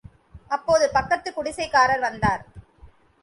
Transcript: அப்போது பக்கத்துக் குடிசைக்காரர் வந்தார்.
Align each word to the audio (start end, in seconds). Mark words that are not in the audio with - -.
அப்போது 0.47 0.89
பக்கத்துக் 0.89 1.35
குடிசைக்காரர் 1.35 1.99
வந்தார். 1.99 2.45